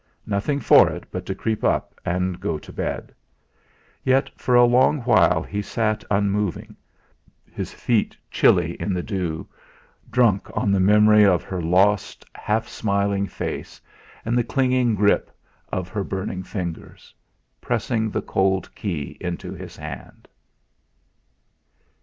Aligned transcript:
Nothing 0.25 0.59
for 0.59 0.89
it 0.89 1.03
but 1.11 1.27
to 1.27 1.35
creep 1.35 1.63
in 1.63 1.79
and 2.03 2.39
go 2.39 2.57
to 2.57 2.73
bed; 2.73 3.13
yet 4.03 4.31
for 4.35 4.55
a 4.55 4.65
long 4.65 5.01
while 5.01 5.43
he 5.43 5.61
sat 5.61 6.03
unmoving, 6.09 6.75
his 7.45 7.71
feet 7.71 8.17
chilly 8.31 8.73
in 8.79 8.95
the 8.95 9.03
dew, 9.03 9.47
drunk 10.09 10.49
on 10.57 10.71
the 10.71 10.79
memory 10.79 11.23
of 11.23 11.43
her 11.43 11.61
lost, 11.61 12.25
half 12.33 12.67
smiling 12.67 13.27
face, 13.27 13.79
and 14.25 14.35
the 14.35 14.43
clinging 14.43 14.95
grip 14.95 15.29
of 15.71 15.87
her 15.89 16.03
burning 16.03 16.41
fingers, 16.41 17.13
pressing 17.61 18.09
the 18.09 18.23
cold 18.23 18.73
key 18.73 19.17
into 19.21 19.53
his 19.53 19.77
hand. 19.77 20.27